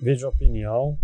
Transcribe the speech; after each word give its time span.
Vídeo 0.00 0.28
opinião, 0.28 0.96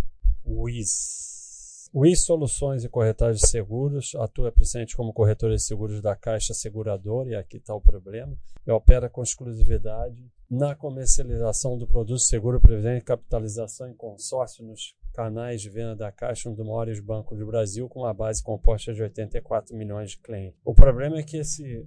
WIS. 0.46 1.90
WIS 1.92 2.20
Soluções 2.20 2.84
e 2.84 2.88
Corretagem 2.88 3.42
de 3.42 3.48
Seguros 3.48 4.14
atua 4.14 4.52
presente 4.52 4.96
como 4.96 5.12
corretora 5.12 5.56
de 5.56 5.62
seguros 5.62 6.00
da 6.00 6.14
Caixa 6.14 6.54
Seguradora, 6.54 7.30
e 7.30 7.34
aqui 7.34 7.56
está 7.56 7.74
o 7.74 7.80
problema, 7.80 8.38
e 8.64 8.70
opera 8.70 9.10
com 9.10 9.20
exclusividade 9.20 10.30
na 10.48 10.76
comercialização 10.76 11.76
do 11.76 11.88
produto 11.88 12.20
seguro 12.20 12.60
previdente 12.60 13.02
e 13.02 13.04
capitalização 13.04 13.88
em 13.88 13.94
consórcio 13.94 14.64
nos 14.64 14.96
canais 15.12 15.60
de 15.60 15.70
venda 15.70 15.96
da 15.96 16.12
Caixa, 16.12 16.48
um 16.48 16.54
dos 16.54 16.64
maiores 16.64 17.00
bancos 17.00 17.36
do 17.36 17.46
Brasil, 17.46 17.88
com 17.88 18.02
uma 18.02 18.14
base 18.14 18.44
composta 18.44 18.94
de 18.94 19.02
84 19.02 19.76
milhões 19.76 20.12
de 20.12 20.18
clientes. 20.18 20.60
O 20.64 20.72
problema 20.72 21.18
é 21.18 21.24
que 21.24 21.38
esse, 21.38 21.84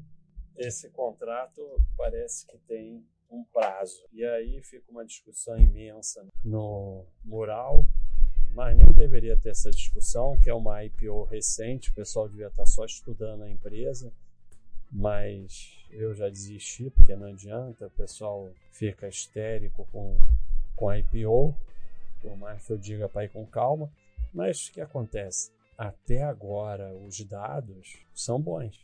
esse 0.58 0.90
contrato 0.90 1.62
parece 1.96 2.46
que 2.46 2.58
tem 2.68 3.02
um 3.30 3.44
prazo. 3.44 4.04
E 4.14 4.24
aí 4.26 4.62
fica 4.62 4.90
uma 4.92 5.06
discussão 5.06 5.58
imensa 5.58 6.26
no 6.44 7.06
mural, 7.24 7.86
mas 8.54 8.76
nem 8.76 8.92
deveria 8.94 9.38
ter 9.38 9.50
essa 9.50 9.70
discussão, 9.70 10.38
que 10.40 10.50
é 10.50 10.54
uma 10.54 10.84
IPO 10.84 11.26
recente, 11.26 11.92
o 11.92 11.94
pessoal 11.94 12.28
devia 12.28 12.48
estar 12.48 12.66
só 12.66 12.86
estudando 12.86 13.44
a 13.44 13.50
empresa, 13.50 14.12
mas 14.92 15.78
eu 15.92 16.14
já 16.16 16.30
desisti, 16.30 16.90
porque 16.90 17.16
não 17.16 17.28
adianta, 17.28 17.88
o 17.88 17.92
pessoal 17.92 18.50
fica 18.72 19.08
histérico 19.08 19.88
com, 19.92 20.18
com 20.76 20.90
a 20.90 20.98
IPO, 21.00 21.56
por 22.22 22.38
mais 22.38 22.66
que 22.66 22.74
eu 22.74 22.78
diga 22.78 23.08
para 23.08 23.26
ir 23.26 23.30
com 23.30 23.46
calma, 23.46 23.92
mas 24.34 24.68
o 24.68 24.72
que 24.72 24.82
acontece? 24.82 25.52
Até 25.78 26.24
agora 26.24 26.92
os 26.96 27.24
dados 27.24 27.98
são 28.14 28.42
bons 28.42 28.82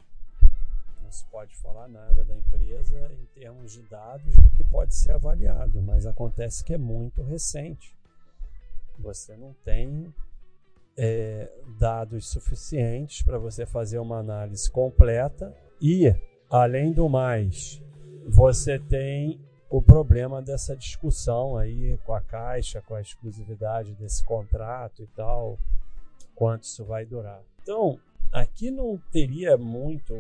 se 1.14 1.26
pode 1.28 1.56
falar 1.58 1.88
nada 1.88 2.26
da 2.26 2.36
empresa 2.36 3.12
em 3.14 3.26
termos 3.40 3.72
de 3.72 3.84
dados 3.84 4.34
do 4.36 4.50
que 4.50 4.64
pode 4.66 4.96
ser 4.96 5.12
avaliado, 5.14 5.82
mas 5.82 6.06
acontece 6.06 6.64
que 6.64 6.74
é 6.74 6.78
muito 6.78 7.22
recente. 7.22 7.96
Você 9.00 9.36
não 9.38 9.54
tem 9.64 10.14
é, 10.98 11.52
dados 11.80 12.30
suficientes 12.30 13.22
para 13.22 13.38
você 13.38 13.66
fazer 13.66 14.00
uma 14.00 14.18
análise 14.18 14.70
completa 14.70 15.56
e, 15.82 16.14
além 16.50 16.92
do 16.92 17.08
mais, 17.08 17.82
você 18.28 18.80
tem 18.80 19.40
o 19.70 19.82
problema 19.82 20.42
dessa 20.42 20.76
discussão 20.76 21.58
aí 21.58 21.98
com 22.06 22.14
a 22.14 22.22
Caixa, 22.22 22.82
com 22.82 22.96
a 22.96 23.02
exclusividade 23.02 23.96
desse 23.96 24.24
contrato 24.24 25.04
e 25.04 25.08
tal, 25.08 25.58
quanto 26.36 26.64
isso 26.64 26.86
vai 26.86 27.06
durar. 27.06 27.42
Então, 27.62 28.00
aqui 28.32 28.70
não 28.70 28.98
teria 29.12 29.58
muito 29.58 30.14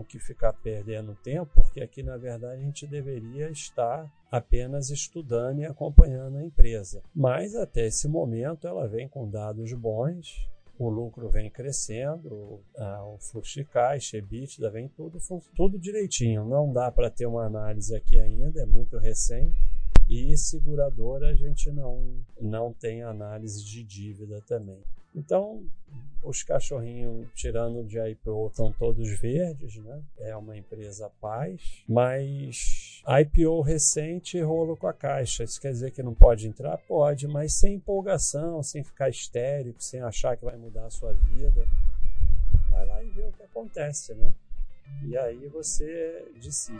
o 0.00 0.04
que 0.04 0.18
ficar 0.18 0.52
perdendo 0.52 1.16
tempo, 1.22 1.50
porque 1.54 1.80
aqui 1.80 2.02
na 2.02 2.16
verdade 2.16 2.60
a 2.60 2.64
gente 2.64 2.86
deveria 2.86 3.50
estar 3.50 4.10
apenas 4.30 4.90
estudando 4.90 5.60
e 5.60 5.66
acompanhando 5.66 6.38
a 6.38 6.44
empresa. 6.44 7.02
Mas 7.14 7.54
até 7.54 7.86
esse 7.86 8.08
momento 8.08 8.66
ela 8.66 8.86
vem 8.88 9.08
com 9.08 9.28
dados 9.28 9.72
bons, 9.72 10.48
o 10.78 10.88
lucro 10.88 11.28
vem 11.28 11.50
crescendo, 11.50 12.60
o 12.74 13.18
fluxo 13.18 13.60
de 13.60 13.64
caixa, 13.66 14.16
EBITDA, 14.16 14.70
vem 14.70 14.88
tudo, 14.88 15.18
tudo 15.54 15.78
direitinho. 15.78 16.42
Não 16.46 16.72
dá 16.72 16.90
para 16.90 17.10
ter 17.10 17.26
uma 17.26 17.44
análise 17.44 17.94
aqui 17.94 18.18
ainda, 18.18 18.62
é 18.62 18.64
muito 18.64 18.96
recente. 18.96 19.58
E 20.08 20.34
seguradora 20.38 21.28
a 21.28 21.34
gente 21.34 21.70
não, 21.70 22.24
não 22.40 22.72
tem 22.72 23.02
análise 23.02 23.62
de 23.62 23.84
dívida 23.84 24.40
também. 24.46 24.80
Então, 25.14 25.62
os 26.22 26.42
cachorrinhos, 26.42 27.28
tirando 27.34 27.84
de 27.84 27.98
IPO, 27.98 28.48
estão 28.48 28.72
todos 28.72 29.08
verdes, 29.18 29.76
né? 29.76 30.02
É 30.18 30.36
uma 30.36 30.56
empresa 30.56 31.10
paz, 31.20 31.82
mas 31.88 33.02
IPO 33.06 33.60
recente 33.62 34.40
rolo 34.40 34.76
com 34.76 34.86
a 34.86 34.92
caixa. 34.92 35.44
Isso 35.44 35.60
quer 35.60 35.72
dizer 35.72 35.90
que 35.92 36.02
não 36.02 36.14
pode 36.14 36.46
entrar? 36.46 36.76
Pode, 36.78 37.26
mas 37.26 37.54
sem 37.54 37.74
empolgação, 37.74 38.62
sem 38.62 38.84
ficar 38.84 39.08
histérico, 39.08 39.82
sem 39.82 40.00
achar 40.02 40.36
que 40.36 40.44
vai 40.44 40.56
mudar 40.56 40.86
a 40.86 40.90
sua 40.90 41.12
vida. 41.12 41.66
Vai 42.70 42.86
lá 42.86 43.02
e 43.02 43.08
vê 43.10 43.22
o 43.22 43.32
que 43.32 43.42
acontece, 43.42 44.14
né? 44.14 44.32
E 45.04 45.16
aí 45.16 45.46
você 45.48 46.24
decide. 46.34 46.78